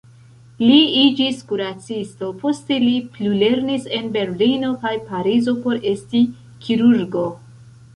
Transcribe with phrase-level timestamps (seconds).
[0.61, 6.29] Li iĝis kuracisto, poste li plulernis en Berlino kaj Parizo por esti
[6.67, 7.33] kirurgo.